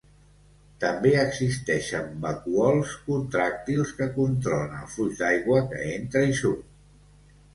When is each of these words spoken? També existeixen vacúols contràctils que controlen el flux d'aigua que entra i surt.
També 0.83 1.09
existeixen 1.23 2.07
vacúols 2.23 2.95
contràctils 3.11 3.93
que 3.99 4.07
controlen 4.17 4.73
el 4.79 4.89
flux 4.95 5.21
d'aigua 5.23 5.63
que 5.75 5.83
entra 5.91 6.25
i 6.33 6.41
surt. 6.43 6.67